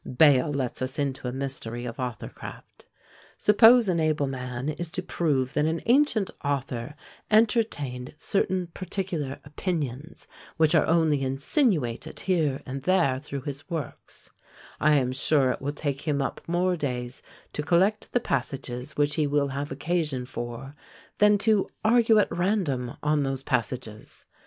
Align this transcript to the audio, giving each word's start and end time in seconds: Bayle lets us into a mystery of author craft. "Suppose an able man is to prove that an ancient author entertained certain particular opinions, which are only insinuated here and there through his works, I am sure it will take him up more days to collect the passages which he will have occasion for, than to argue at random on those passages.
Bayle 0.17 0.51
lets 0.51 0.81
us 0.81 0.97
into 0.97 1.27
a 1.27 1.31
mystery 1.31 1.85
of 1.85 1.99
author 1.99 2.27
craft. 2.29 2.87
"Suppose 3.37 3.87
an 3.87 3.99
able 3.99 4.25
man 4.25 4.67
is 4.69 4.89
to 4.93 5.03
prove 5.03 5.53
that 5.53 5.65
an 5.67 5.79
ancient 5.85 6.31
author 6.43 6.95
entertained 7.29 8.15
certain 8.17 8.65
particular 8.73 9.37
opinions, 9.45 10.27
which 10.57 10.73
are 10.73 10.87
only 10.87 11.21
insinuated 11.21 12.21
here 12.21 12.63
and 12.65 12.81
there 12.81 13.19
through 13.19 13.41
his 13.41 13.69
works, 13.69 14.31
I 14.79 14.95
am 14.95 15.11
sure 15.11 15.51
it 15.51 15.61
will 15.61 15.71
take 15.71 16.01
him 16.01 16.19
up 16.19 16.41
more 16.47 16.75
days 16.75 17.21
to 17.53 17.61
collect 17.61 18.11
the 18.11 18.19
passages 18.19 18.97
which 18.97 19.13
he 19.13 19.27
will 19.27 19.49
have 19.49 19.71
occasion 19.71 20.25
for, 20.25 20.73
than 21.19 21.37
to 21.45 21.69
argue 21.83 22.17
at 22.17 22.35
random 22.35 22.93
on 23.03 23.21
those 23.21 23.43
passages. 23.43 24.25